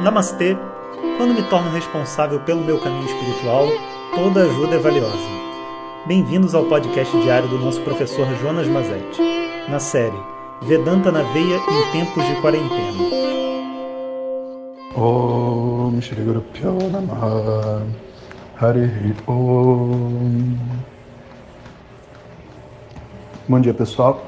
Namastê! 0.00 0.56
Quando 1.16 1.34
me 1.34 1.42
torno 1.48 1.72
responsável 1.72 2.38
pelo 2.40 2.60
meu 2.60 2.78
caminho 2.78 3.04
espiritual, 3.04 3.66
toda 4.14 4.42
ajuda 4.42 4.76
é 4.76 4.78
valiosa. 4.78 5.28
Bem-vindos 6.06 6.54
ao 6.54 6.66
podcast 6.66 7.20
diário 7.20 7.48
do 7.48 7.58
nosso 7.58 7.80
professor 7.80 8.24
Jonas 8.36 8.68
Mazetti, 8.68 9.20
na 9.68 9.80
série 9.80 10.16
Vedanta 10.62 11.10
na 11.10 11.22
Veia 11.22 11.56
em 11.56 11.92
Tempos 11.92 12.24
de 12.24 12.40
Quarentena. 12.40 13.18
Shri 16.00 16.22
Guru 16.22 16.44
Hari 18.60 19.14
Om 19.26 20.56
Bom 23.48 23.60
dia 23.60 23.74
pessoal. 23.74 24.24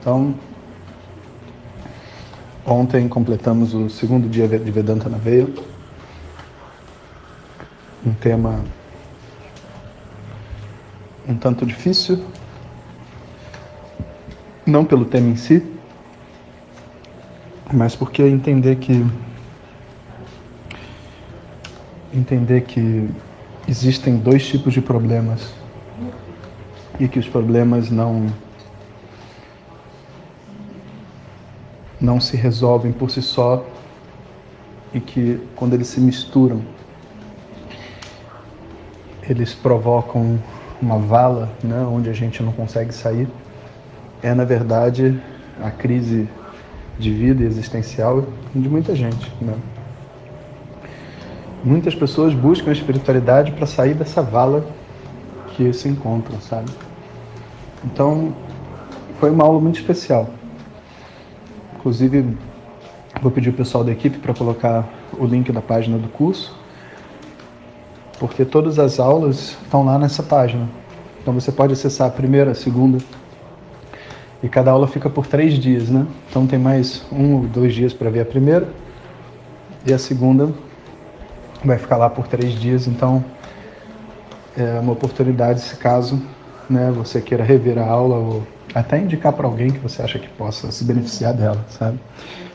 Então, 0.00 0.34
Ontem 2.66 3.06
completamos 3.08 3.74
o 3.74 3.90
segundo 3.90 4.26
dia 4.26 4.48
de 4.48 4.70
Vedanta 4.70 5.06
na 5.10 5.18
Veia. 5.18 5.46
Um 8.06 8.14
tema 8.14 8.64
um 11.28 11.36
tanto 11.36 11.66
difícil, 11.66 12.22
não 14.66 14.84
pelo 14.84 15.04
tema 15.04 15.28
em 15.28 15.36
si, 15.36 15.62
mas 17.72 17.94
porque 17.96 18.22
entender 18.22 18.76
que 18.76 19.06
entender 22.12 22.62
que 22.62 23.08
existem 23.66 24.16
dois 24.16 24.46
tipos 24.46 24.72
de 24.72 24.80
problemas 24.80 25.52
e 27.00 27.08
que 27.08 27.18
os 27.18 27.28
problemas 27.28 27.90
não 27.90 28.26
não 32.00 32.20
se 32.20 32.36
resolvem 32.36 32.92
por 32.92 33.10
si 33.10 33.22
só 33.22 33.64
e 34.92 35.00
que 35.00 35.40
quando 35.56 35.74
eles 35.74 35.88
se 35.88 36.00
misturam, 36.00 36.62
eles 39.28 39.54
provocam 39.54 40.38
uma 40.80 40.98
vala, 40.98 41.50
né, 41.62 41.80
onde 41.80 42.10
a 42.10 42.12
gente 42.12 42.42
não 42.42 42.52
consegue 42.52 42.92
sair. 42.92 43.28
É 44.22 44.34
na 44.34 44.44
verdade 44.44 45.20
a 45.62 45.70
crise 45.70 46.28
de 46.98 47.12
vida 47.12 47.42
existencial 47.44 48.24
de 48.54 48.68
muita 48.68 48.94
gente. 48.94 49.32
Né? 49.40 49.54
Muitas 51.64 51.94
pessoas 51.94 52.34
buscam 52.34 52.70
a 52.70 52.72
espiritualidade 52.72 53.52
para 53.52 53.66
sair 53.66 53.94
dessa 53.94 54.22
vala 54.22 54.64
que 55.56 55.72
se 55.72 55.88
encontram, 55.88 56.40
sabe? 56.40 56.70
Então, 57.84 58.34
foi 59.18 59.30
uma 59.30 59.44
aula 59.44 59.60
muito 59.60 59.78
especial. 59.78 60.28
Inclusive, 61.84 62.34
vou 63.20 63.30
pedir 63.30 63.50
o 63.50 63.52
pessoal 63.52 63.84
da 63.84 63.92
equipe 63.92 64.16
para 64.16 64.32
colocar 64.32 64.88
o 65.18 65.26
link 65.26 65.52
da 65.52 65.60
página 65.60 65.98
do 65.98 66.08
curso, 66.08 66.56
porque 68.18 68.42
todas 68.42 68.78
as 68.78 68.98
aulas 68.98 69.58
estão 69.62 69.84
lá 69.84 69.98
nessa 69.98 70.22
página. 70.22 70.66
Então 71.20 71.34
você 71.34 71.52
pode 71.52 71.74
acessar 71.74 72.08
a 72.08 72.10
primeira, 72.10 72.52
a 72.52 72.54
segunda, 72.54 73.04
e 74.42 74.48
cada 74.48 74.70
aula 74.70 74.86
fica 74.86 75.10
por 75.10 75.26
três 75.26 75.58
dias, 75.58 75.90
né? 75.90 76.06
Então 76.30 76.46
tem 76.46 76.58
mais 76.58 77.04
um 77.12 77.34
ou 77.34 77.40
dois 77.42 77.74
dias 77.74 77.92
para 77.92 78.08
ver 78.08 78.20
a 78.20 78.24
primeira, 78.24 78.66
e 79.86 79.92
a 79.92 79.98
segunda 79.98 80.54
vai 81.62 81.76
ficar 81.76 81.98
lá 81.98 82.08
por 82.08 82.26
três 82.26 82.58
dias. 82.58 82.86
Então 82.86 83.22
é 84.56 84.80
uma 84.80 84.92
oportunidade, 84.92 85.60
se 85.60 85.76
caso 85.76 86.18
né, 86.70 86.90
você 86.96 87.20
queira 87.20 87.44
rever 87.44 87.78
a 87.78 87.86
aula 87.86 88.16
ou 88.16 88.53
até 88.74 88.98
indicar 88.98 89.32
para 89.32 89.46
alguém 89.46 89.70
que 89.70 89.78
você 89.78 90.02
acha 90.02 90.18
que 90.18 90.28
possa 90.28 90.72
se 90.72 90.84
beneficiar 90.84 91.32
dela, 91.32 91.64
sabe? 91.68 91.98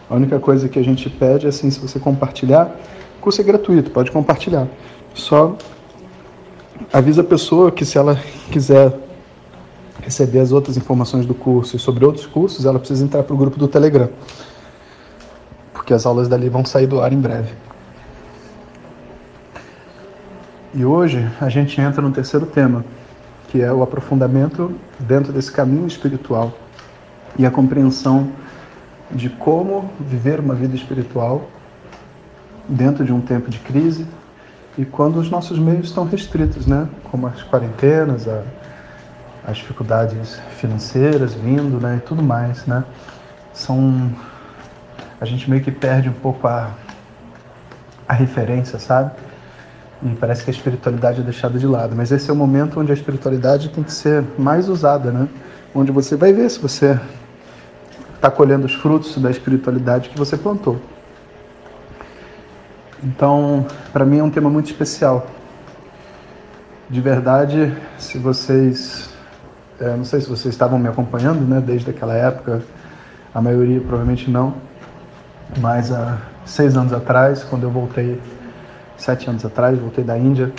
A 0.09 0.15
única 0.15 0.39
coisa 0.39 0.67
que 0.67 0.77
a 0.77 0.83
gente 0.83 1.09
pede 1.09 1.45
é 1.45 1.49
assim, 1.49 1.71
se 1.71 1.79
você 1.79 1.99
compartilhar, 1.99 2.75
o 3.17 3.21
curso 3.21 3.39
é 3.39 3.43
gratuito, 3.43 3.91
pode 3.91 4.11
compartilhar. 4.11 4.67
Só 5.13 5.55
avisa 6.91 7.21
a 7.21 7.23
pessoa 7.23 7.71
que 7.71 7.85
se 7.85 7.97
ela 7.97 8.19
quiser 8.51 8.93
receber 10.01 10.39
as 10.39 10.51
outras 10.51 10.75
informações 10.75 11.25
do 11.25 11.33
curso 11.33 11.75
e 11.75 11.79
sobre 11.79 12.03
outros 12.03 12.25
cursos, 12.25 12.65
ela 12.65 12.79
precisa 12.79 13.03
entrar 13.03 13.23
para 13.23 13.33
o 13.33 13.37
grupo 13.37 13.57
do 13.57 13.67
Telegram. 13.67 14.09
Porque 15.73 15.93
as 15.93 16.05
aulas 16.05 16.27
dali 16.27 16.49
vão 16.49 16.65
sair 16.65 16.87
do 16.87 16.99
ar 17.01 17.13
em 17.13 17.19
breve. 17.19 17.53
E 20.73 20.85
hoje 20.85 21.27
a 21.39 21.49
gente 21.49 21.79
entra 21.79 22.01
no 22.01 22.11
terceiro 22.11 22.45
tema, 22.45 22.83
que 23.49 23.61
é 23.61 23.71
o 23.73 23.81
aprofundamento 23.81 24.73
dentro 24.99 25.33
desse 25.33 25.51
caminho 25.51 25.87
espiritual 25.87 26.53
e 27.37 27.45
a 27.45 27.51
compreensão 27.51 28.31
de 29.11 29.29
como 29.29 29.89
viver 29.99 30.39
uma 30.39 30.53
vida 30.53 30.75
espiritual 30.75 31.49
dentro 32.67 33.03
de 33.03 33.11
um 33.11 33.19
tempo 33.19 33.49
de 33.49 33.57
crise 33.59 34.05
e 34.77 34.85
quando 34.85 35.17
os 35.17 35.29
nossos 35.29 35.57
meios 35.57 35.87
estão 35.87 36.05
restritos, 36.05 36.67
né? 36.67 36.87
Como 37.11 37.25
as 37.27 37.41
quarentenas, 37.43 38.27
a, 38.27 38.43
as 39.45 39.57
dificuldades 39.57 40.39
financeiras 40.57 41.33
vindo, 41.33 41.79
né? 41.79 41.97
E 41.97 42.01
tudo 42.01 42.21
mais, 42.21 42.65
né? 42.67 42.83
São 43.51 44.11
a 45.19 45.25
gente 45.25 45.49
meio 45.49 45.63
que 45.63 45.71
perde 45.71 46.07
um 46.07 46.13
pouco 46.13 46.47
a 46.47 46.71
a 48.07 48.13
referência, 48.13 48.79
sabe? 48.79 49.11
E 50.01 50.15
parece 50.15 50.43
que 50.43 50.49
a 50.49 50.53
espiritualidade 50.53 51.19
é 51.19 51.23
deixada 51.23 51.59
de 51.59 51.67
lado. 51.67 51.95
Mas 51.95 52.11
esse 52.11 52.29
é 52.29 52.33
o 52.33 52.35
momento 52.35 52.79
onde 52.79 52.91
a 52.91 52.95
espiritualidade 52.95 53.69
tem 53.69 53.83
que 53.83 53.91
ser 53.91 54.23
mais 54.37 54.69
usada, 54.69 55.11
né? 55.11 55.27
Onde 55.75 55.91
você 55.91 56.15
vai 56.15 56.31
ver 56.31 56.49
se 56.49 56.59
você 56.59 56.99
está 58.15 58.31
colhendo 58.31 58.65
os 58.65 58.73
frutos 58.73 59.17
da 59.17 59.29
espiritualidade 59.29 60.09
que 60.09 60.17
você 60.17 60.37
plantou. 60.37 60.79
Então, 63.03 63.65
para 63.93 64.05
mim 64.05 64.19
é 64.19 64.23
um 64.23 64.29
tema 64.29 64.49
muito 64.49 64.67
especial. 64.67 65.27
De 66.89 67.01
verdade, 67.01 67.75
se 67.97 68.17
vocês. 68.17 69.09
É, 69.79 69.95
não 69.95 70.03
sei 70.03 70.19
se 70.19 70.27
vocês 70.27 70.53
estavam 70.53 70.77
me 70.79 70.87
acompanhando, 70.87 71.41
né? 71.41 71.61
Desde 71.61 71.89
aquela 71.89 72.13
época, 72.13 72.61
a 73.33 73.41
maioria 73.41 73.79
provavelmente 73.79 74.29
não. 74.29 74.55
Mas 75.59 75.91
há 75.91 76.17
seis 76.45 76.75
anos 76.75 76.91
atrás, 76.91 77.43
quando 77.43 77.63
eu 77.63 77.69
voltei 77.69 78.19
sete 78.99 79.29
anos 79.29 79.43
atrás, 79.45 79.79
voltei 79.79 80.03
da 80.03 80.17
Índia. 80.17 80.51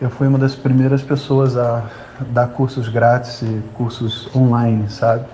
Eu 0.00 0.08
fui 0.08 0.26
uma 0.26 0.38
das 0.38 0.54
primeiras 0.54 1.02
pessoas 1.02 1.56
a 1.56 1.84
dar 2.30 2.48
cursos 2.48 2.88
grátis 2.88 3.42
e 3.42 3.62
cursos 3.74 4.34
online, 4.34 4.88
sabe? 4.88 5.26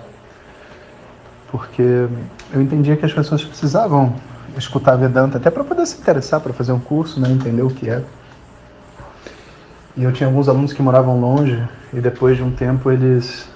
Porque 1.49 2.07
eu 2.51 2.61
entendia 2.61 2.97
que 2.97 3.05
as 3.05 3.13
pessoas 3.13 3.43
precisavam 3.43 4.13
escutar 4.57 4.95
Vedanta 4.95 5.37
até 5.37 5.49
para 5.49 5.63
poder 5.63 5.85
se 5.85 5.97
interessar 5.97 6.41
para 6.41 6.51
fazer 6.51 6.71
um 6.71 6.79
curso, 6.79 7.19
né, 7.19 7.29
entender 7.31 7.61
o 7.61 7.69
que 7.69 7.89
é. 7.89 8.03
E 9.95 10.03
eu 10.03 10.11
tinha 10.11 10.27
alguns 10.27 10.49
alunos 10.49 10.73
que 10.73 10.81
moravam 10.81 11.19
longe 11.19 11.63
e 11.93 12.01
depois 12.01 12.35
de 12.37 12.43
um 12.43 12.51
tempo 12.51 12.91
eles 12.91 13.47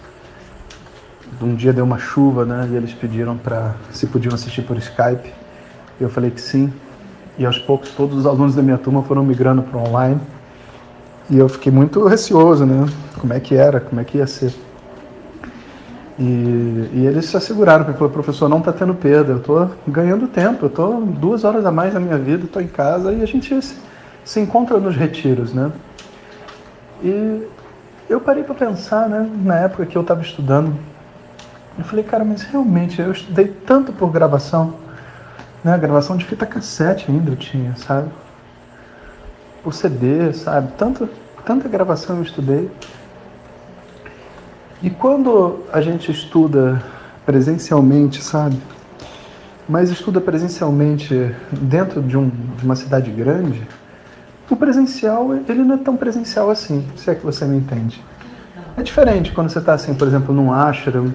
um 1.42 1.56
dia 1.56 1.74
deu 1.74 1.84
uma 1.84 1.98
chuva, 1.98 2.46
né, 2.46 2.70
e 2.72 2.76
eles 2.76 2.94
pediram 2.94 3.36
para 3.36 3.76
se 3.92 4.06
podiam 4.06 4.34
assistir 4.34 4.62
por 4.62 4.78
Skype. 4.78 5.34
Eu 6.00 6.10
falei 6.10 6.30
que 6.30 6.40
sim. 6.40 6.72
E 7.38 7.46
aos 7.46 7.58
poucos 7.58 7.90
todos 7.92 8.18
os 8.18 8.26
alunos 8.26 8.56
da 8.56 8.62
minha 8.62 8.78
turma 8.78 9.04
foram 9.04 9.24
migrando 9.24 9.62
para 9.62 9.80
online. 9.80 10.20
E 11.30 11.38
eu 11.38 11.48
fiquei 11.48 11.72
muito 11.72 12.06
receoso, 12.06 12.66
né? 12.66 12.88
Como 13.20 13.34
é 13.34 13.40
que 13.40 13.56
era, 13.56 13.80
como 13.80 14.02
é 14.02 14.04
que 14.04 14.18
ia 14.18 14.28
ser. 14.28 14.54
E, 16.20 16.90
e 16.94 17.06
eles 17.08 17.26
se 17.26 17.38
asseguraram, 17.38 17.86
porque 17.86 18.04
o 18.04 18.10
professor 18.10 18.48
não 18.48 18.60
está 18.60 18.72
tendo 18.72 18.94
perda, 18.94 19.32
eu 19.32 19.38
estou 19.38 19.72
ganhando 19.88 20.28
tempo, 20.28 20.66
eu 20.66 20.68
estou 20.68 21.02
duas 21.02 21.44
horas 21.44 21.66
a 21.66 21.72
mais 21.72 21.94
na 21.94 22.00
minha 22.00 22.18
vida, 22.18 22.46
estou 22.46 22.62
em 22.62 22.68
casa 22.68 23.12
e 23.12 23.24
a 23.24 23.26
gente 23.26 23.60
se, 23.62 23.76
se 24.24 24.40
encontra 24.40 24.78
nos 24.78 24.96
retiros, 24.96 25.54
né? 25.54 25.72
E 27.04 27.48
eu 28.08 28.20
parei 28.20 28.44
para 28.44 28.54
pensar, 28.54 29.10
né, 29.10 29.28
na 29.44 29.56
época 29.56 29.86
que 29.86 29.98
eu 29.98 30.02
estava 30.02 30.22
estudando, 30.22 30.76
eu 31.78 31.84
falei, 31.86 32.04
cara, 32.04 32.24
mas 32.24 32.44
realmente 32.44 33.02
eu 33.02 33.12
estudei 33.12 33.48
tanto 33.48 33.92
por 33.92 34.12
gravação, 34.12 34.76
né? 35.64 35.78
Gravação 35.78 36.18
de 36.18 36.26
fita 36.26 36.46
cassete 36.46 37.10
ainda 37.10 37.32
eu 37.32 37.36
tinha, 37.36 37.76
sabe? 37.76 38.10
Por 39.64 39.74
CD, 39.74 40.34
sabe? 40.34 40.72
Tanto, 40.78 41.10
tanta 41.46 41.68
gravação 41.70 42.18
eu 42.18 42.24
estudei. 42.24 42.70
E 44.82 44.90
quando 44.90 45.64
a 45.72 45.80
gente 45.80 46.12
estuda 46.12 46.82
presencialmente, 47.26 48.24
sabe? 48.24 48.58
Mas 49.70 49.92
estuda 49.92 50.20
presencialmente 50.20 51.36
dentro 51.52 52.02
de, 52.02 52.18
um, 52.18 52.30
de 52.30 52.66
uma 52.66 52.76
cidade 52.76 53.12
grande, 53.12 53.62
o 54.50 54.56
presencial 54.56 55.34
ele 55.48 55.64
não 55.64 55.76
é 55.76 55.78
tão 55.78 55.96
presencial 55.96 56.50
assim, 56.50 56.86
se 56.98 57.10
é 57.10 57.16
que 57.16 57.24
você 57.24 57.46
me 57.46 57.58
entende. 57.58 58.04
É 58.76 58.82
diferente 58.82 59.32
quando 59.32 59.50
você 59.50 59.60
está 59.60 59.74
assim, 59.74 59.94
por 59.94 60.08
exemplo, 60.08 60.34
num 60.34 60.52
ashram, 60.52 61.14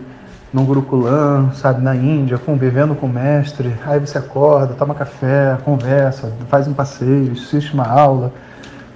num 0.56 0.64
Gurukulam, 0.64 1.52
sabe, 1.52 1.82
na 1.82 1.94
Índia, 1.94 2.38
convivendo 2.38 2.94
com 2.94 3.04
o 3.04 3.08
mestre, 3.10 3.76
aí 3.84 4.00
você 4.00 4.16
acorda, 4.16 4.72
toma 4.72 4.94
café, 4.94 5.58
conversa, 5.62 6.32
faz 6.48 6.66
um 6.66 6.72
passeio, 6.72 7.32
assiste 7.32 7.74
uma 7.74 7.86
aula, 7.86 8.32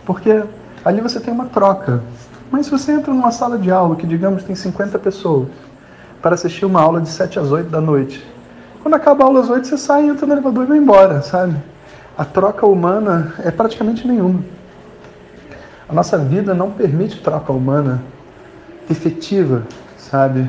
porque 0.07 0.43
ali 0.83 1.03
você 1.03 1.21
tem 1.21 1.35
uma 1.35 1.45
troca. 1.45 2.03
Mas 2.51 2.65
se 2.65 2.73
você 2.73 2.93
entra 2.93 3.12
numa 3.12 3.31
sala 3.31 3.59
de 3.59 3.71
aula 3.71 3.95
que, 3.95 4.07
digamos, 4.07 4.43
tem 4.43 4.57
50 4.57 4.99
pessoas, 5.01 5.49
para 6.23 6.35
assistir 6.35 6.65
uma 6.65 6.81
aula 6.81 6.99
de 6.99 7.11
7 7.11 7.39
às 7.39 7.53
8 7.53 7.69
da 7.69 7.81
noite, 7.81 8.27
Quando 8.83 8.95
acaba 8.95 9.25
a 9.25 9.27
aula 9.27 9.41
às 9.41 9.51
8, 9.51 9.67
você 9.67 9.77
sai, 9.77 10.07
entra 10.09 10.27
no 10.27 10.33
elevador 10.33 10.65
e 10.65 10.67
vai 10.69 10.79
embora, 10.79 11.21
sabe? 11.21 11.55
A 12.17 12.25
troca 12.25 12.65
humana 12.65 13.35
é 13.45 13.51
praticamente 13.51 14.09
nenhuma. 14.09 14.41
A 15.87 15.93
nossa 15.93 16.17
vida 16.17 16.55
não 16.55 16.71
permite 16.71 17.21
troca 17.21 17.53
humana 17.53 18.03
efetiva, 18.89 19.65
sabe? 19.99 20.49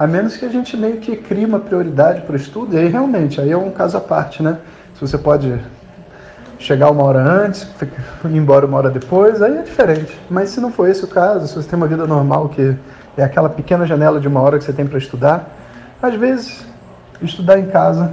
A 0.00 0.06
menos 0.06 0.34
que 0.34 0.46
a 0.46 0.48
gente 0.48 0.78
meio 0.78 0.96
que 0.96 1.14
crie 1.14 1.44
uma 1.44 1.58
prioridade 1.58 2.22
para 2.22 2.32
o 2.32 2.36
estudo, 2.36 2.74
e 2.74 2.78
aí 2.78 2.88
realmente, 2.88 3.38
aí 3.38 3.50
é 3.50 3.56
um 3.58 3.70
caso 3.70 3.98
à 3.98 4.00
parte, 4.00 4.42
né? 4.42 4.56
Se 4.94 5.00
você 5.02 5.18
pode 5.18 5.60
chegar 6.58 6.90
uma 6.90 7.04
hora 7.04 7.18
antes, 7.20 7.68
ir 8.24 8.34
embora 8.34 8.64
uma 8.64 8.78
hora 8.78 8.88
depois, 8.88 9.42
aí 9.42 9.58
é 9.58 9.62
diferente. 9.62 10.18
Mas 10.30 10.48
se 10.48 10.58
não 10.58 10.72
for 10.72 10.88
esse 10.88 11.04
o 11.04 11.06
caso, 11.06 11.46
se 11.46 11.54
você 11.54 11.68
tem 11.68 11.76
uma 11.76 11.86
vida 11.86 12.06
normal, 12.06 12.48
que 12.48 12.74
é 13.14 13.22
aquela 13.22 13.50
pequena 13.50 13.84
janela 13.84 14.18
de 14.18 14.26
uma 14.26 14.40
hora 14.40 14.56
que 14.56 14.64
você 14.64 14.72
tem 14.72 14.86
para 14.86 14.96
estudar, 14.96 15.50
às 16.00 16.14
vezes 16.14 16.64
estudar 17.20 17.58
em 17.58 17.66
casa 17.66 18.10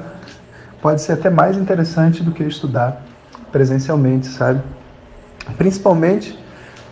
pode 0.82 1.02
ser 1.02 1.14
até 1.14 1.30
mais 1.30 1.56
interessante 1.56 2.22
do 2.22 2.34
que 2.34 2.44
estudar 2.44 3.02
presencialmente, 3.50 4.28
sabe? 4.28 4.60
Principalmente 5.58 6.38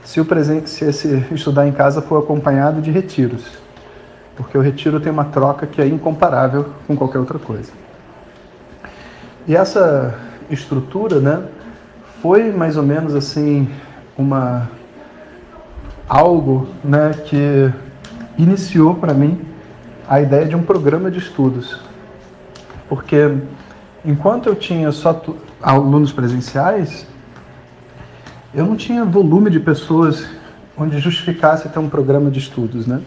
se, 0.06 0.22
o 0.22 0.26
presen 0.26 0.66
se 0.66 0.86
esse 0.86 1.26
estudar 1.34 1.68
em 1.68 1.74
casa 1.74 2.02
for 2.02 2.24
acompanhado 2.24 2.82
de 2.82 2.92
retiros, 2.92 3.65
porque 4.36 4.58
o 4.58 4.62
retiro 4.62 5.00
tem 5.00 5.12
uma 5.12 5.26
troca 5.26 5.66
que 5.66 5.82
é 5.82 5.88
incomparável 5.88 6.72
com 6.88 6.96
qualquer 6.96 7.20
outra 7.20 7.40
coisa. 7.40 7.72
E 9.48 9.56
essa 9.56 10.20
estrutura, 10.50 11.20
né, 11.20 11.44
foi 12.22 12.52
mais 12.52 12.78
ou 12.78 12.84
menos 12.84 13.16
assim 13.16 13.70
uma 14.18 14.70
algo, 16.08 16.68
né, 16.84 17.12
que 17.26 17.72
iniciou 18.38 18.96
para 18.96 19.14
mim 19.14 19.42
a 20.08 20.22
ideia 20.22 20.46
de 20.46 20.56
um 20.56 20.64
programa 20.64 21.10
de 21.10 21.20
estudos. 21.20 21.80
Porque 22.88 23.38
enquanto 24.04 24.48
eu 24.48 24.56
tinha 24.56 24.92
só 24.92 25.20
alunos 25.62 26.12
presenciais, 26.12 27.08
eu 28.54 28.66
não 28.66 28.76
tinha 28.76 29.04
volume 29.04 29.50
de 29.50 29.60
pessoas 29.60 30.28
onde 30.78 31.00
justificasse 31.00 31.70
ter 31.70 31.80
um 31.80 31.90
programa 31.90 32.30
de 32.30 32.40
estudos, 32.40 32.86
né? 32.86 33.02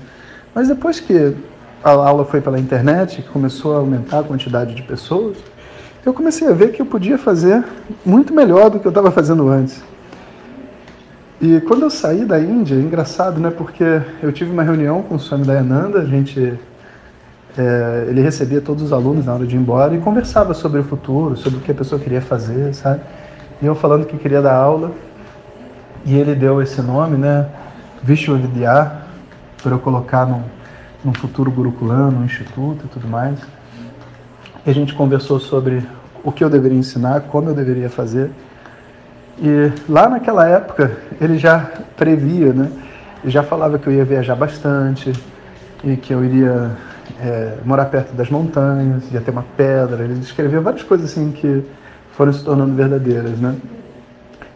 Mas 0.54 0.68
depois 0.68 1.00
que 1.00 1.34
a 1.82 1.90
aula 1.90 2.24
foi 2.24 2.40
pela 2.40 2.58
internet, 2.58 3.22
começou 3.32 3.74
a 3.74 3.78
aumentar 3.78 4.20
a 4.20 4.22
quantidade 4.22 4.74
de 4.74 4.82
pessoas, 4.82 5.36
eu 6.04 6.12
comecei 6.14 6.48
a 6.48 6.52
ver 6.52 6.72
que 6.72 6.80
eu 6.80 6.86
podia 6.86 7.18
fazer 7.18 7.64
muito 8.04 8.32
melhor 8.32 8.70
do 8.70 8.80
que 8.80 8.86
eu 8.86 8.90
estava 8.90 9.10
fazendo 9.10 9.48
antes. 9.48 9.82
E 11.40 11.60
quando 11.60 11.82
eu 11.82 11.90
saí 11.90 12.24
da 12.24 12.40
Índia, 12.40 12.74
é 12.74 12.78
engraçado, 12.78 13.38
né? 13.38 13.50
Porque 13.50 14.02
eu 14.22 14.32
tive 14.32 14.50
uma 14.50 14.62
reunião 14.62 15.02
com 15.02 15.14
o 15.14 15.18
Swami 15.20 15.44
Dayananda, 15.44 16.00
a 16.00 16.04
gente, 16.04 16.58
é, 17.56 18.06
ele 18.08 18.20
recebia 18.20 18.60
todos 18.60 18.82
os 18.82 18.92
alunos 18.92 19.26
na 19.26 19.34
hora 19.34 19.46
de 19.46 19.54
ir 19.54 19.58
embora 19.58 19.94
e 19.94 19.98
conversava 19.98 20.52
sobre 20.52 20.80
o 20.80 20.84
futuro, 20.84 21.36
sobre 21.36 21.58
o 21.58 21.62
que 21.62 21.70
a 21.70 21.74
pessoa 21.74 22.00
queria 22.00 22.20
fazer, 22.20 22.74
sabe? 22.74 23.02
E 23.62 23.66
eu 23.66 23.74
falando 23.76 24.04
que 24.04 24.16
queria 24.16 24.42
dar 24.42 24.54
aula, 24.54 24.90
e 26.04 26.16
ele 26.16 26.34
deu 26.34 26.60
esse 26.60 26.80
nome, 26.82 27.16
né? 27.16 27.46
Vishwavidya, 28.02 29.07
para 29.62 29.72
eu 29.72 29.78
colocar 29.78 30.26
num, 30.26 30.42
num 31.04 31.12
futuro 31.12 31.50
gurukulano, 31.50 32.20
um 32.20 32.24
instituto 32.24 32.86
e 32.86 32.88
tudo 32.88 33.08
mais. 33.08 33.38
E 34.66 34.70
a 34.70 34.74
gente 34.74 34.94
conversou 34.94 35.38
sobre 35.40 35.86
o 36.22 36.32
que 36.32 36.42
eu 36.42 36.50
deveria 36.50 36.78
ensinar, 36.78 37.22
como 37.22 37.50
eu 37.50 37.54
deveria 37.54 37.88
fazer. 37.88 38.30
E 39.40 39.72
lá 39.88 40.08
naquela 40.08 40.46
época 40.48 40.96
ele 41.20 41.38
já 41.38 41.60
previa, 41.96 42.52
né? 42.52 42.70
Ele 43.22 43.30
já 43.30 43.42
falava 43.42 43.78
que 43.78 43.86
eu 43.86 43.92
ia 43.92 44.04
viajar 44.04 44.34
bastante 44.34 45.12
e 45.84 45.96
que 45.96 46.12
eu 46.12 46.24
iria 46.24 46.76
é, 47.20 47.58
morar 47.64 47.86
perto 47.86 48.12
das 48.14 48.28
montanhas, 48.30 49.04
ia 49.12 49.20
ter 49.20 49.30
uma 49.30 49.44
pedra. 49.56 50.04
Ele 50.04 50.14
descrevia 50.14 50.60
várias 50.60 50.82
coisas 50.82 51.10
assim 51.10 51.30
que 51.30 51.64
foram 52.12 52.32
se 52.32 52.44
tornando 52.44 52.74
verdadeiras, 52.74 53.38
né? 53.38 53.54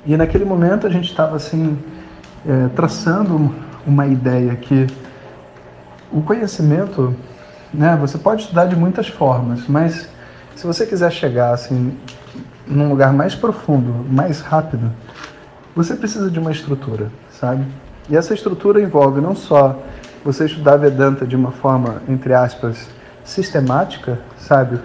E 0.04 0.16
naquele 0.16 0.44
momento 0.44 0.86
a 0.86 0.90
gente 0.90 1.08
estava 1.08 1.36
assim 1.36 1.78
é, 2.46 2.68
traçando 2.74 3.54
uma 3.86 4.06
ideia 4.06 4.54
que 4.56 4.86
o 6.10 6.20
conhecimento, 6.22 7.14
né? 7.72 7.96
Você 8.00 8.18
pode 8.18 8.42
estudar 8.42 8.66
de 8.66 8.76
muitas 8.76 9.08
formas, 9.08 9.66
mas 9.66 10.08
se 10.54 10.66
você 10.66 10.86
quiser 10.86 11.10
chegar 11.10 11.52
assim 11.52 11.96
num 12.66 12.88
lugar 12.88 13.12
mais 13.12 13.34
profundo, 13.34 14.06
mais 14.10 14.40
rápido, 14.40 14.90
você 15.74 15.96
precisa 15.96 16.30
de 16.30 16.38
uma 16.38 16.52
estrutura, 16.52 17.10
sabe? 17.30 17.64
E 18.08 18.16
essa 18.16 18.34
estrutura 18.34 18.80
envolve 18.80 19.20
não 19.20 19.34
só 19.34 19.78
você 20.24 20.44
estudar 20.44 20.76
Vedanta 20.76 21.26
de 21.26 21.34
uma 21.34 21.50
forma, 21.50 22.02
entre 22.08 22.34
aspas, 22.34 22.88
sistemática, 23.24 24.18
sabe? 24.36 24.78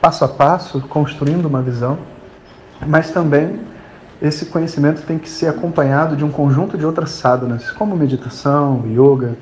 Passo 0.00 0.24
a 0.24 0.28
passo, 0.28 0.80
construindo 0.82 1.46
uma 1.46 1.62
visão, 1.62 1.98
mas 2.86 3.10
também 3.10 3.60
esse 4.20 4.46
conhecimento 4.46 5.02
tem 5.02 5.18
que 5.18 5.28
ser 5.28 5.48
acompanhado 5.48 6.14
de 6.14 6.24
um 6.24 6.30
conjunto 6.30 6.76
de 6.76 6.84
outras 6.84 7.10
sadhanas, 7.10 7.70
como 7.70 7.96
meditação, 7.96 8.84
yoga, 8.86 9.34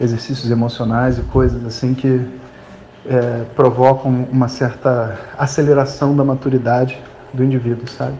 exercícios 0.00 0.50
emocionais 0.50 1.18
e 1.18 1.22
coisas 1.22 1.64
assim 1.64 1.94
que 1.94 2.26
é, 3.06 3.44
provocam 3.56 4.28
uma 4.30 4.48
certa 4.48 5.18
aceleração 5.36 6.14
da 6.14 6.24
maturidade 6.24 6.98
do 7.34 7.42
indivíduo, 7.42 7.88
sabe? 7.88 8.14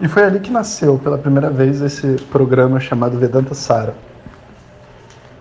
E 0.00 0.08
foi 0.08 0.24
ali 0.24 0.40
que 0.40 0.50
nasceu 0.50 0.98
pela 0.98 1.16
primeira 1.16 1.50
vez 1.50 1.80
esse 1.80 2.16
programa 2.30 2.80
chamado 2.80 3.18
Vedanta 3.18 3.54
Sara, 3.54 3.94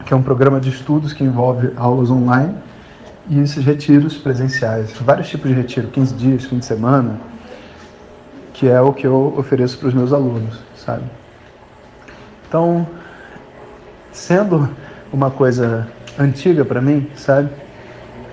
que 0.06 0.14
é 0.14 0.18
um 0.18 0.22
programa 0.22 0.60
de 0.60 0.70
estudos 0.70 1.14
que 1.14 1.24
envolve 1.24 1.72
aulas 1.76 2.10
online 2.10 2.56
e 3.28 3.40
esses 3.40 3.66
retiros 3.66 4.18
presenciais, 4.18 4.94
vários 5.02 5.28
tipos 5.28 5.50
de 5.50 5.56
retiro, 5.56 5.88
15 5.88 6.14
dias, 6.14 6.46
fim 6.46 6.60
de 6.60 6.66
semana, 6.66 7.20
que 8.56 8.68
é 8.68 8.82
o 8.82 8.92
que 8.92 9.06
eu 9.06 9.34
ofereço 9.38 9.78
para 9.78 9.88
os 9.88 9.94
meus 9.94 10.12
alunos, 10.12 10.60
sabe? 10.76 11.04
Então, 12.48 12.88
sendo 14.12 14.70
uma 15.14 15.30
coisa 15.30 15.88
antiga 16.18 16.66
para 16.66 16.82
mim, 16.82 17.10
sabe? 17.16 17.50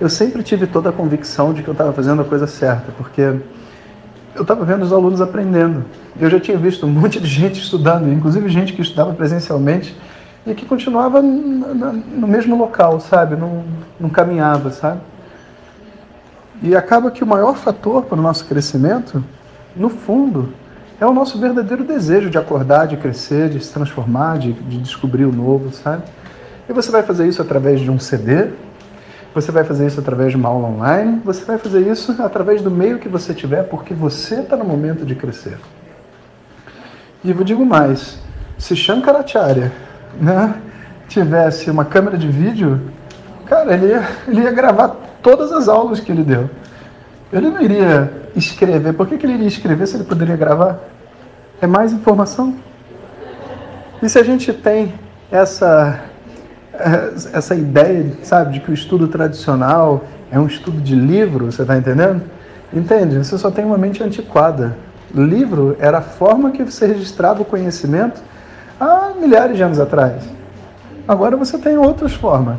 eu 0.03 0.09
sempre 0.09 0.43
tive 0.43 0.67
toda 0.67 0.89
a 0.89 0.91
convicção 0.91 1.53
de 1.53 1.63
que 1.63 1.69
eu 1.69 1.71
estava 1.71 1.93
fazendo 1.93 2.21
a 2.21 2.25
coisa 2.25 2.45
certa, 2.45 2.91
porque 2.91 3.21
eu 4.35 4.41
estava 4.41 4.65
vendo 4.65 4.83
os 4.83 4.91
alunos 4.91 5.21
aprendendo. 5.21 5.85
Eu 6.19 6.29
já 6.29 6.39
tinha 6.39 6.57
visto 6.57 6.85
um 6.85 6.89
monte 6.91 7.21
de 7.21 7.27
gente 7.27 7.61
estudando, 7.61 8.11
inclusive 8.11 8.49
gente 8.49 8.73
que 8.73 8.81
estudava 8.81 9.13
presencialmente 9.13 9.95
e 10.45 10.53
que 10.53 10.65
continuava 10.65 11.21
no 11.21 12.27
mesmo 12.27 12.57
local, 12.57 12.99
sabe? 12.99 13.37
Não, 13.37 13.63
não 13.97 14.09
caminhava, 14.09 14.71
sabe? 14.71 14.99
E 16.61 16.75
acaba 16.75 17.09
que 17.09 17.23
o 17.23 17.27
maior 17.27 17.55
fator 17.55 18.03
para 18.03 18.19
o 18.19 18.21
nosso 18.21 18.45
crescimento, 18.45 19.23
no 19.75 19.89
fundo, 19.89 20.53
é 20.99 21.05
o 21.05 21.13
nosso 21.13 21.39
verdadeiro 21.39 21.83
desejo 21.83 22.29
de 22.29 22.37
acordar, 22.37 22.87
de 22.87 22.97
crescer, 22.97 23.49
de 23.49 23.59
se 23.59 23.73
transformar, 23.73 24.37
de, 24.37 24.53
de 24.53 24.77
descobrir 24.77 25.25
o 25.25 25.31
novo, 25.31 25.71
sabe? 25.73 26.03
E 26.69 26.73
você 26.73 26.91
vai 26.91 27.03
fazer 27.03 27.27
isso 27.27 27.41
através 27.41 27.81
de 27.81 27.91
um 27.91 27.99
CD, 27.99 28.49
você 29.33 29.51
vai 29.51 29.63
fazer 29.63 29.87
isso 29.87 29.99
através 29.99 30.31
de 30.31 30.37
uma 30.37 30.49
aula 30.49 30.67
online, 30.67 31.21
você 31.25 31.43
vai 31.43 31.57
fazer 31.57 31.81
isso 31.81 32.15
através 32.21 32.61
do 32.61 32.69
meio 32.69 32.99
que 32.99 33.09
você 33.09 33.33
tiver, 33.33 33.63
porque 33.63 33.93
você 33.93 34.41
está 34.41 34.55
no 34.55 34.63
momento 34.63 35.05
de 35.05 35.15
crescer. 35.15 35.57
E 37.23 37.31
eu 37.31 37.43
digo 37.43 37.65
mais, 37.65 38.19
se 38.57 38.75
Shankaracharya 38.75 39.71
né, 40.19 40.53
tivesse 41.07 41.69
uma 41.71 41.83
câmera 41.83 42.17
de 42.17 42.27
vídeo, 42.27 42.79
cara, 43.45 43.73
ele 43.73 43.87
ia, 43.87 44.07
ele 44.27 44.41
ia 44.41 44.51
gravar 44.51 44.95
todas 45.21 45.51
as 45.51 45.67
aulas 45.67 45.99
que 45.99 46.11
ele 46.11 46.23
deu. 46.23 46.49
Ele 47.33 47.49
não 47.49 47.61
iria 47.61 48.13
escrever. 48.35 48.93
Por 48.93 49.07
que, 49.07 49.17
que 49.17 49.25
ele 49.25 49.33
iria 49.33 49.47
escrever 49.47 49.87
se 49.87 49.97
ele 49.97 50.03
poderia 50.03 50.37
gravar? 50.37 50.79
É 51.59 51.67
mais 51.67 51.91
informação. 51.91 52.55
E 54.01 54.07
se 54.07 54.19
a 54.19 54.23
gente 54.23 54.53
tem 54.53 54.93
essa 55.31 55.99
essa 57.31 57.53
ideia, 57.53 58.13
sabe, 58.23 58.53
de 58.53 58.59
que 58.59 58.71
o 58.71 58.73
estudo 58.73 59.07
tradicional 59.07 60.03
é 60.31 60.39
um 60.39 60.47
estudo 60.47 60.81
de 60.81 60.95
livro, 60.95 61.45
você 61.45 61.61
está 61.61 61.77
entendendo? 61.77 62.23
Entende? 62.73 63.17
Você 63.17 63.37
só 63.37 63.51
tem 63.51 63.63
uma 63.63 63.77
mente 63.77 64.01
antiquada. 64.03 64.75
Livro 65.13 65.77
era 65.79 65.99
a 65.99 66.01
forma 66.01 66.51
que 66.51 66.63
você 66.63 66.87
registrava 66.87 67.43
o 67.43 67.45
conhecimento 67.45 68.19
há 68.79 69.11
milhares 69.19 69.55
de 69.55 69.61
anos 69.61 69.79
atrás. 69.79 70.23
Agora 71.07 71.37
você 71.37 71.57
tem 71.59 71.77
outras 71.77 72.13
formas. 72.13 72.57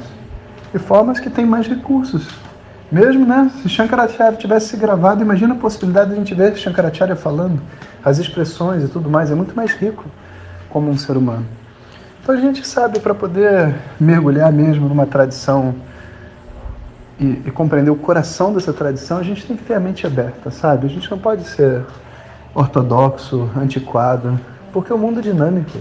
E 0.73 0.78
formas 0.78 1.19
que 1.19 1.28
têm 1.28 1.45
mais 1.45 1.66
recursos. 1.66 2.28
Mesmo, 2.91 3.26
né? 3.26 3.50
Se 3.62 3.69
Shankaracharya 3.69 4.37
tivesse 4.37 4.76
gravado, 4.76 5.23
imagina 5.23 5.55
a 5.55 5.57
possibilidade 5.57 6.11
de 6.11 6.17
a 6.17 6.19
gente 6.19 6.35
ver 6.35 6.57
Shankaracharya 6.57 7.17
falando, 7.17 7.61
as 8.05 8.19
expressões 8.19 8.85
e 8.85 8.88
tudo 8.88 9.11
mais. 9.11 9.31
É 9.31 9.35
muito 9.35 9.55
mais 9.57 9.73
rico 9.73 10.05
como 10.69 10.91
um 10.91 10.97
ser 10.97 11.17
humano. 11.17 11.47
Então 12.23 12.35
a 12.35 12.38
gente 12.38 12.67
sabe, 12.67 13.00
para 13.00 13.14
poder 13.14 13.75
mergulhar 14.00 14.50
mesmo 14.53 14.88
numa 14.88 15.07
tradição 15.07 15.75
e, 17.21 17.43
e, 17.47 17.50
compreender 17.50 17.91
o 17.91 17.97
coração 17.97 18.53
dessa 18.53 18.73
tradição, 18.73 19.19
a 19.19 19.23
gente 19.23 19.47
tem 19.47 19.57
que 19.57 19.62
ter 19.62 19.75
a 19.75 19.81
mente 19.81 20.07
aberta, 20.07 20.50
sabe? 20.50 20.87
A 20.87 20.91
gente 20.91 21.11
não 21.11 21.19
pode 21.19 21.45
ser 21.45 21.85
ortodoxo, 22.55 23.50
antiquado, 23.57 24.38
porque 24.73 24.93
o 24.93 24.99
mundo 24.99 25.21
é 25.21 25.23
dinâmico. 25.23 25.79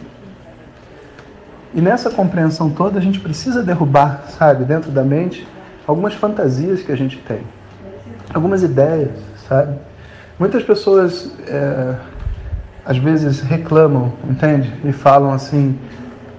E 1.74 1.82
nessa 1.82 2.10
compreensão 2.10 2.70
toda, 2.70 3.00
a 3.00 3.02
gente 3.02 3.20
precisa 3.20 3.64
derrubar, 3.64 4.26
sabe, 4.38 4.64
dentro 4.64 4.92
da 4.92 5.04
mente, 5.04 5.48
algumas 5.88 6.14
fantasias 6.14 6.82
que 6.82 6.92
a 6.92 6.96
gente 6.96 7.18
tem. 7.18 7.42
algumas 8.34 8.64
ideias, 8.64 9.12
sabe? 9.48 9.78
Muitas 10.40 10.64
pessoas 10.64 11.32
é, 11.48 11.96
às 12.86 12.98
vezes 12.98 13.42
reclamam, 13.42 14.14
entende? 14.30 14.74
E 14.84 14.92
falam 14.92 15.32
assim: 15.32 15.78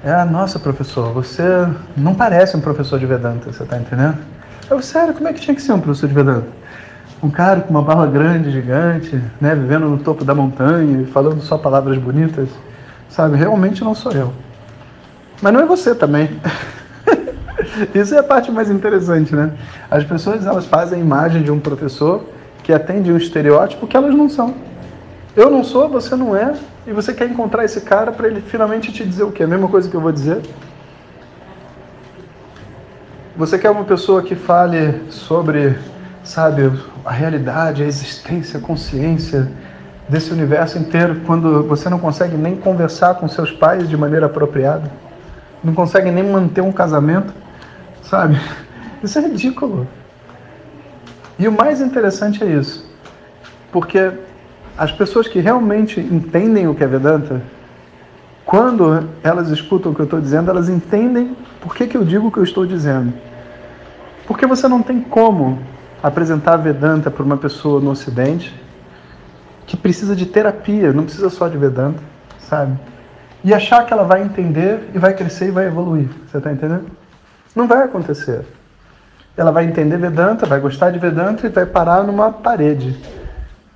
é, 0.02 0.24
nossa, 0.24 0.58
professor, 0.58 1.12
você 1.12 1.42
não 1.96 2.14
parece 2.14 2.56
um 2.56 2.60
professor 2.60 2.98
de 2.98 3.06
Vedanta, 3.06 3.52
você 3.52 3.62
está 3.62 3.78
entendendo? 3.78 4.18
Eu, 4.68 4.82
sério, 4.82 5.14
como 5.14 5.28
é 5.28 5.32
que 5.32 5.40
tinha 5.40 5.54
que 5.54 5.62
ser 5.62 5.72
um 5.72 5.80
professor 5.80 6.08
de 6.08 6.14
Vedanta? 6.14 6.46
Um 7.22 7.30
cara 7.30 7.60
com 7.60 7.70
uma 7.70 7.82
barba 7.82 8.06
grande, 8.06 8.50
gigante, 8.50 9.18
né, 9.40 9.54
vivendo 9.54 9.88
no 9.88 9.98
topo 9.98 10.24
da 10.24 10.34
montanha 10.34 11.02
e 11.02 11.06
falando 11.06 11.40
só 11.40 11.56
palavras 11.56 11.96
bonitas, 11.96 12.48
sabe? 13.08 13.36
Realmente 13.36 13.82
não 13.82 13.94
sou 13.94 14.12
eu. 14.12 14.32
Mas 15.40 15.52
não 15.52 15.60
é 15.60 15.66
você 15.66 15.94
também. 15.94 16.28
Isso 17.94 18.14
é 18.14 18.18
a 18.18 18.22
parte 18.22 18.50
mais 18.50 18.70
interessante, 18.70 19.34
né? 19.34 19.52
As 19.90 20.04
pessoas 20.04 20.46
elas 20.46 20.66
fazem 20.66 20.98
a 20.98 21.02
imagem 21.02 21.42
de 21.42 21.50
um 21.50 21.58
professor 21.58 22.24
que 22.62 22.72
atende 22.72 23.12
um 23.12 23.16
estereótipo 23.16 23.86
que 23.86 23.96
elas 23.96 24.14
não 24.14 24.28
são. 24.28 24.54
Eu 25.36 25.50
não 25.50 25.64
sou, 25.64 25.88
você 25.88 26.14
não 26.14 26.36
é, 26.36 26.54
e 26.86 26.92
você 26.92 27.12
quer 27.12 27.28
encontrar 27.28 27.64
esse 27.64 27.80
cara 27.80 28.12
para 28.12 28.28
ele 28.28 28.40
finalmente 28.40 28.92
te 28.92 29.04
dizer 29.04 29.24
o 29.24 29.32
quê? 29.32 29.42
A 29.42 29.46
mesma 29.46 29.68
coisa 29.68 29.88
que 29.88 29.94
eu 29.94 30.00
vou 30.00 30.12
dizer? 30.12 30.40
Você 33.36 33.58
quer 33.58 33.70
uma 33.70 33.82
pessoa 33.82 34.22
que 34.22 34.36
fale 34.36 35.02
sobre, 35.10 35.76
sabe, 36.22 36.70
a 37.04 37.10
realidade, 37.10 37.82
a 37.82 37.86
existência, 37.86 38.60
a 38.60 38.62
consciência 38.62 39.50
desse 40.08 40.32
universo 40.32 40.78
inteiro, 40.78 41.20
quando 41.26 41.64
você 41.64 41.88
não 41.88 41.98
consegue 41.98 42.36
nem 42.36 42.54
conversar 42.54 43.16
com 43.16 43.26
seus 43.26 43.50
pais 43.50 43.88
de 43.88 43.96
maneira 43.96 44.26
apropriada? 44.26 44.88
Não 45.64 45.74
consegue 45.74 46.12
nem 46.12 46.22
manter 46.22 46.60
um 46.60 46.70
casamento? 46.70 47.34
Sabe? 48.04 48.38
Isso 49.02 49.18
é 49.18 49.22
ridículo. 49.22 49.86
E 51.38 51.48
o 51.48 51.52
mais 51.52 51.80
interessante 51.80 52.42
é 52.44 52.46
isso. 52.46 52.88
Porque 53.72 54.12
as 54.78 54.92
pessoas 54.92 55.26
que 55.26 55.40
realmente 55.40 56.00
entendem 56.00 56.68
o 56.68 56.74
que 56.74 56.84
é 56.84 56.86
Vedanta, 56.86 57.42
quando 58.44 59.08
elas 59.22 59.48
escutam 59.48 59.92
o 59.92 59.94
que 59.94 60.00
eu 60.00 60.04
estou 60.04 60.20
dizendo, 60.20 60.50
elas 60.50 60.68
entendem 60.68 61.36
por 61.60 61.74
que, 61.74 61.86
que 61.86 61.96
eu 61.96 62.04
digo 62.04 62.28
o 62.28 62.32
que 62.32 62.38
eu 62.38 62.44
estou 62.44 62.66
dizendo. 62.66 63.12
Porque 64.26 64.46
você 64.46 64.68
não 64.68 64.82
tem 64.82 65.00
como 65.00 65.58
apresentar 66.02 66.56
Vedanta 66.56 67.10
para 67.10 67.22
uma 67.22 67.36
pessoa 67.36 67.80
no 67.80 67.90
Ocidente 67.90 68.54
que 69.66 69.76
precisa 69.76 70.14
de 70.14 70.26
terapia, 70.26 70.92
não 70.92 71.04
precisa 71.04 71.30
só 71.30 71.48
de 71.48 71.56
Vedanta, 71.56 72.00
sabe? 72.38 72.78
E 73.42 73.52
achar 73.52 73.84
que 73.86 73.92
ela 73.92 74.04
vai 74.04 74.22
entender 74.22 74.90
e 74.94 74.98
vai 74.98 75.14
crescer 75.14 75.48
e 75.48 75.50
vai 75.50 75.66
evoluir. 75.66 76.08
Você 76.26 76.38
está 76.38 76.52
entendendo? 76.52 76.86
Não 77.54 77.68
vai 77.68 77.84
acontecer. 77.84 78.44
Ela 79.36 79.50
vai 79.50 79.64
entender 79.64 79.96
Vedanta, 79.96 80.46
vai 80.46 80.60
gostar 80.60 80.90
de 80.90 80.98
Vedanta 80.98 81.46
e 81.46 81.50
vai 81.50 81.66
parar 81.66 82.02
numa 82.04 82.32
parede, 82.32 82.96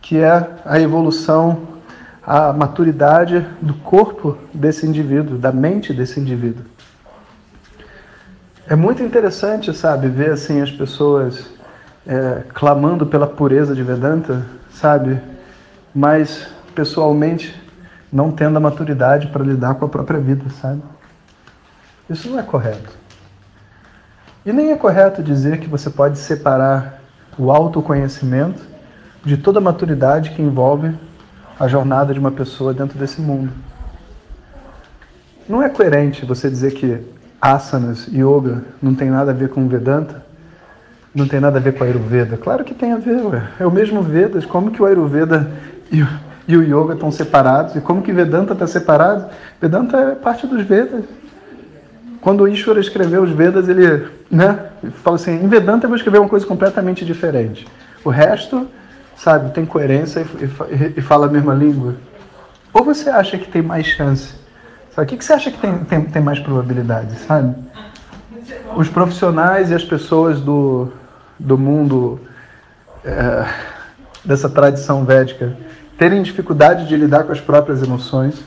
que 0.01 0.19
é 0.19 0.47
a 0.65 0.81
evolução, 0.81 1.67
a 2.25 2.53
maturidade 2.53 3.47
do 3.61 3.75
corpo 3.75 4.37
desse 4.53 4.87
indivíduo, 4.87 5.39
da 5.39 5.51
mente 5.53 5.93
desse 5.93 6.21
indivíduo. 6.21 6.65
É 8.69 8.77
muito 8.77 9.03
interessante, 9.03 9.73
sabe, 9.73 10.09
ver 10.09 10.31
assim 10.31 10.61
as 10.61 10.71
pessoas 10.71 11.51
é, 12.07 12.43
clamando 12.53 13.07
pela 13.07 13.27
pureza 13.27 13.75
de 13.75 13.83
Vedanta, 13.83 14.45
sabe, 14.71 15.21
mas 15.95 16.47
pessoalmente 16.75 17.61
não 18.13 18.31
tendo 18.31 18.57
a 18.57 18.61
maturidade 18.61 19.29
para 19.29 19.45
lidar 19.45 19.75
com 19.75 19.85
a 19.85 19.89
própria 19.89 20.21
vida, 20.21 20.45
sabe? 20.61 20.83
Isso 22.09 22.31
não 22.31 22.39
é 22.39 22.43
correto. 22.43 22.91
E 24.49 24.53
nem 24.53 24.73
é 24.73 24.77
correto 24.77 25.23
dizer 25.23 25.61
que 25.61 25.69
você 25.69 25.91
pode 25.91 26.17
separar 26.17 27.03
o 27.39 27.53
autoconhecimento 27.53 28.63
de 29.23 29.37
toda 29.37 29.59
a 29.59 29.61
maturidade 29.61 30.31
que 30.31 30.41
envolve 30.41 30.95
a 31.61 31.69
jornada 31.69 32.15
de 32.15 32.19
uma 32.19 32.31
pessoa 32.31 32.73
dentro 32.73 32.99
desse 32.99 33.21
mundo. 33.21 33.53
Não 35.47 35.63
é 35.63 35.69
coerente 35.69 36.25
você 36.25 36.49
dizer 36.49 36.73
que 36.73 36.99
asanas, 37.39 38.09
yoga, 38.11 38.65
não 38.81 38.95
tem 38.95 39.11
nada 39.11 39.33
a 39.33 39.35
ver 39.35 39.51
com 39.51 39.69
Vedanta, 39.69 40.25
não 41.15 41.29
tem 41.29 41.41
nada 41.41 41.59
a 41.59 41.61
ver 41.61 41.75
com 41.77 41.85
Ayurveda. 41.85 42.39
Claro 42.39 42.65
que 42.65 42.73
tem 42.73 42.93
a 42.93 42.97
ver, 42.97 43.21
ué. 43.27 43.43
é 43.61 43.67
o 43.67 43.71
mesmo 43.71 44.01
Vedas. 44.01 44.47
Como 44.47 44.71
que 44.71 44.81
o 44.81 44.87
Ayurveda 44.87 45.47
e, 45.93 46.03
e 46.49 46.57
o 46.57 46.63
Yoga 46.63 46.95
estão 46.95 47.11
separados? 47.11 47.77
E 47.77 47.83
como 47.83 48.01
que 48.01 48.13
Vedanta 48.13 48.55
está 48.55 48.67
separado? 48.67 49.27
Vedanta 49.61 49.99
é 49.99 50.15
parte 50.15 50.47
dos 50.47 50.63
Vedas. 50.65 51.05
Quando 52.21 52.43
o 52.43 52.49
Ishvara 52.49 52.81
escreveu 52.81 53.23
os 53.23 53.31
Vedas, 53.31 53.69
ele 53.69 54.09
né, 54.31 54.67
fala 55.03 55.17
assim: 55.17 55.33
em 55.33 55.49
Vedanta 55.49 55.87
eu 55.87 55.89
vou 55.89 55.97
escrever 55.97 56.19
uma 56.19 56.29
coisa 56.29 56.47
completamente 56.47 57.05
diferente. 57.05 57.67
O 58.05 58.11
resto, 58.11 58.69
sabe, 59.17 59.53
tem 59.53 59.65
coerência 59.65 60.27
e, 60.97 61.01
fala 61.01 61.27
a 61.27 61.31
mesma 61.31 61.55
língua. 61.55 61.97
Ou 62.73 62.85
você 62.85 63.09
acha 63.09 63.39
que 63.39 63.51
tem 63.51 63.63
mais 63.63 63.87
chance? 63.87 64.35
Sabe? 64.91 65.07
O 65.07 65.09
que, 65.09 65.17
que 65.17 65.25
você 65.25 65.33
acha 65.33 65.51
que 65.51 65.59
tem, 65.59 65.79
tem, 65.85 66.05
tem 66.05 66.23
mais 66.23 66.39
probabilidade, 66.39 67.17
sabe? 67.21 67.55
Os 68.77 68.89
profissionais 68.89 69.71
e 69.71 69.75
as 69.75 69.85
pessoas 69.85 70.41
do, 70.41 70.89
do 71.39 71.57
mundo 71.57 72.21
é, 73.05 73.47
dessa 74.25 74.49
tradição 74.49 75.05
védica 75.05 75.57
terem 75.97 76.23
dificuldade 76.23 76.87
de 76.87 76.97
lidar 76.97 77.25
com 77.25 77.33
as 77.33 77.41
próprias 77.41 77.83
emoções 77.83 78.45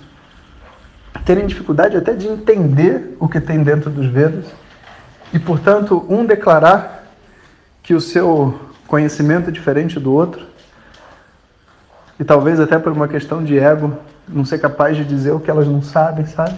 terem 1.25 1.45
dificuldade 1.45 1.95
até 1.97 2.13
de 2.13 2.27
entender 2.27 3.15
o 3.19 3.27
que 3.27 3.39
tem 3.39 3.63
dentro 3.63 3.89
dos 3.89 4.07
Vedas 4.07 4.45
e, 5.33 5.39
portanto, 5.39 6.05
um 6.09 6.25
declarar 6.25 7.05
que 7.83 7.93
o 7.93 8.01
seu 8.01 8.59
conhecimento 8.87 9.49
é 9.49 9.51
diferente 9.51 9.99
do 9.99 10.11
outro 10.11 10.45
e 12.19 12.23
talvez 12.23 12.59
até 12.59 12.77
por 12.77 12.91
uma 12.91 13.07
questão 13.07 13.43
de 13.43 13.57
ego 13.57 13.97
não 14.27 14.45
ser 14.45 14.59
capaz 14.59 14.95
de 14.97 15.03
dizer 15.03 15.31
o 15.31 15.39
que 15.39 15.49
elas 15.49 15.67
não 15.67 15.81
sabem, 15.81 16.25
sabe? 16.25 16.55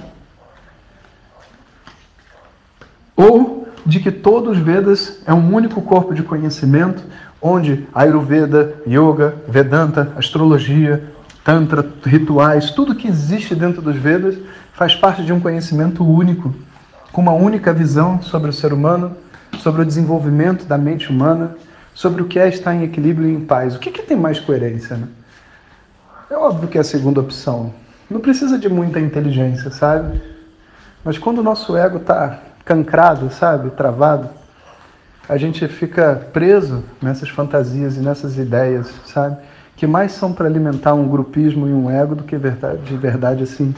Ou 3.16 3.68
de 3.86 4.00
que 4.00 4.12
todos 4.12 4.58
os 4.58 4.64
Vedas 4.64 5.22
é 5.26 5.34
um 5.34 5.54
único 5.54 5.82
corpo 5.82 6.14
de 6.14 6.24
conhecimento 6.24 7.04
onde 7.42 7.86
Ayurveda, 7.94 8.76
Yoga, 8.88 9.36
Vedanta, 9.48 10.14
astrologia, 10.16 11.04
Tantra, 11.44 11.86
rituais, 12.06 12.72
tudo 12.72 12.96
que 12.96 13.08
existe 13.08 13.54
dentro 13.54 13.82
dos 13.82 13.98
Vedas 13.98 14.38
faz 14.74 14.96
parte 14.96 15.24
de 15.24 15.34
um 15.34 15.40
conhecimento 15.40 16.04
único, 16.04 16.56
com 17.12 17.22
uma 17.22 17.34
única 17.34 17.74
visão 17.74 18.22
sobre 18.22 18.50
o 18.50 18.54
ser 18.54 18.72
humano, 18.72 19.16
sobre 19.60 19.82
o 19.82 19.86
desenvolvimento 19.86 20.66
da 20.66 20.78
mente 20.78 21.10
humana, 21.10 21.56
sobre 21.94 22.22
o 22.22 22.26
que 22.26 22.40
é 22.40 22.48
estar 22.48 22.74
em 22.74 22.84
equilíbrio 22.84 23.30
e 23.30 23.34
em 23.34 23.42
paz. 23.42 23.76
O 23.76 23.80
que, 23.80 23.92
que 23.92 24.02
tem 24.02 24.18
mais 24.18 24.40
coerência? 24.40 24.96
Né? 24.96 25.08
É 26.30 26.36
óbvio 26.36 26.70
que 26.70 26.78
é 26.78 26.82
a 26.82 26.86
segunda 26.86 27.20
opção. 27.20 27.74
Não 28.10 28.20
precisa 28.20 28.58
de 28.58 28.70
muita 28.70 29.00
inteligência, 29.00 29.70
sabe? 29.70 30.22
Mas 31.04 31.18
quando 31.18 31.40
o 31.40 31.44
nosso 31.44 31.76
ego 31.76 31.98
está 31.98 32.40
cancrado, 32.64 33.30
sabe, 33.32 33.70
travado, 33.72 34.30
a 35.28 35.38
gente 35.38 35.68
fica 35.68 36.28
preso 36.32 36.84
nessas 37.02 37.30
fantasias 37.30 37.98
e 37.98 38.00
nessas 38.00 38.38
ideias, 38.38 38.90
sabe? 39.06 39.38
Que 39.76 39.88
mais 39.88 40.12
são 40.12 40.34
para 40.34 40.48
alimentar 40.48 40.94
um 40.94 41.08
grupismo 41.08 41.68
e 41.68 41.74
um 41.74 41.90
ego 41.90 42.16
do 42.16 42.24
que 42.24 42.38
verdade, 42.38 42.82
de 42.84 42.98
verdade 42.98 43.44
assim 43.44 43.74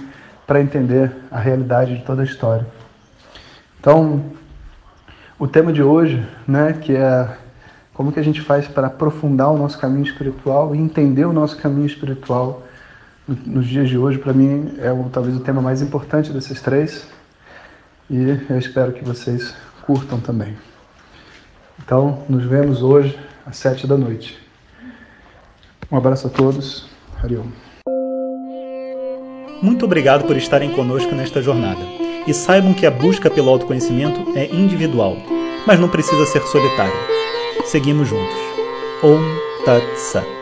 para 0.46 0.62
entender 0.62 1.12
a 1.32 1.40
realidade 1.40 1.98
de 1.98 2.04
toda 2.04 2.22
a 2.22 2.26
história. 2.26 2.66
Então, 3.80 4.24
o 5.40 5.48
tema 5.48 5.74
de 5.74 5.82
hoje, 5.82 6.26
né, 6.48 6.74
que 6.74 6.96
é 6.96 7.38
como 7.94 8.12
que 8.12 8.20
a 8.20 8.24
gente 8.24 8.42
faz 8.42 8.68
para 8.68 8.88
aprofundar 8.88 9.52
o 9.52 9.58
nosso 9.58 9.80
caminho 9.80 10.04
espiritual 10.04 10.76
e 10.76 10.80
entender 10.80 11.26
o 11.26 11.34
nosso 11.34 11.58
caminho 11.58 11.86
espiritual 11.86 12.64
nos 13.28 13.66
dias 13.66 13.90
de 13.90 13.98
hoje, 13.98 14.20
para 14.20 14.34
mim 14.34 14.76
é 14.78 14.90
talvez 15.12 15.36
o 15.36 15.40
tema 15.40 15.62
mais 15.62 15.82
importante 15.82 16.32
desses 16.32 16.62
três. 16.62 17.08
E 18.10 18.38
eu 18.50 18.60
espero 18.60 18.92
que 18.94 19.04
vocês 19.04 19.56
curtam 19.84 20.20
também. 20.20 20.56
Então, 21.84 22.24
nos 22.30 22.44
vemos 22.44 22.84
hoje 22.84 23.18
às 23.46 23.58
sete 23.58 23.88
da 23.88 23.98
noite. 23.98 24.45
Um 25.96 25.98
abraço 25.98 26.28
a 26.28 26.30
todos. 26.30 26.86
Hariom. 27.24 27.46
Muito 29.62 29.86
obrigado 29.86 30.26
por 30.26 30.36
estarem 30.36 30.70
conosco 30.72 31.16
nesta 31.16 31.42
jornada. 31.42 31.80
E 32.28 32.34
saibam 32.34 32.74
que 32.74 32.86
a 32.86 32.92
busca 32.92 33.30
pelo 33.30 33.50
autoconhecimento 33.50 34.38
é 34.38 34.54
individual, 34.54 35.16
mas 35.66 35.80
não 35.80 35.88
precisa 35.88 36.26
ser 36.26 36.42
solitária. 36.42 36.92
Seguimos 37.64 38.10
juntos. 38.10 38.36
Om 39.02 39.22
Tat 39.64 39.86
Sat. 39.96 40.35